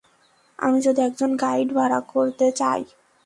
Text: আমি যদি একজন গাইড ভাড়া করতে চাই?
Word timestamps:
আমি 0.59 0.79
যদি 0.81 0.99
একজন 1.01 1.31
গাইড 1.35 1.69
ভাড়া 1.73 1.99
করতে 2.13 2.47
চাই? 2.51 2.81